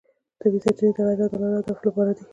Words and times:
طبیعي 0.39 0.59
سرچینې 0.63 0.91
د 0.95 0.99
غیر 1.07 1.19
عادلانه 1.23 1.57
اهدافو 1.57 1.87
لپاره 1.87 2.11
دي. 2.17 2.23